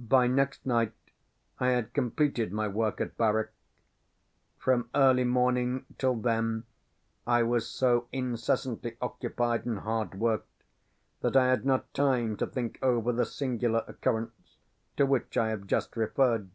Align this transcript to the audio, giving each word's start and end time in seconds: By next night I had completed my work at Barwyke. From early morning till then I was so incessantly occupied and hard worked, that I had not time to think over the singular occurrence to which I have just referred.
By 0.00 0.26
next 0.26 0.66
night 0.66 0.92
I 1.60 1.68
had 1.68 1.92
completed 1.94 2.52
my 2.52 2.66
work 2.66 3.00
at 3.00 3.16
Barwyke. 3.16 3.52
From 4.58 4.90
early 4.92 5.22
morning 5.22 5.86
till 5.98 6.16
then 6.16 6.64
I 7.28 7.44
was 7.44 7.68
so 7.68 8.08
incessantly 8.10 8.96
occupied 9.00 9.64
and 9.64 9.78
hard 9.78 10.18
worked, 10.18 10.64
that 11.20 11.36
I 11.36 11.46
had 11.46 11.64
not 11.64 11.94
time 11.94 12.36
to 12.38 12.46
think 12.48 12.80
over 12.82 13.12
the 13.12 13.24
singular 13.24 13.84
occurrence 13.86 14.56
to 14.96 15.06
which 15.06 15.36
I 15.36 15.50
have 15.50 15.68
just 15.68 15.96
referred. 15.96 16.50